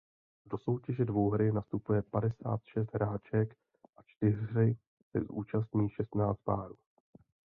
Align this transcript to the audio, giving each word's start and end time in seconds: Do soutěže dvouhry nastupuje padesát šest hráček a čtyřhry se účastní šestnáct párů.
Do 0.45 0.57
soutěže 0.57 1.05
dvouhry 1.05 1.51
nastupuje 1.51 2.01
padesát 2.01 2.61
šest 2.65 2.93
hráček 2.93 3.55
a 3.97 4.01
čtyřhry 4.03 4.77
se 5.11 5.25
účastní 5.29 5.89
šestnáct 5.89 6.39
párů. 6.43 6.75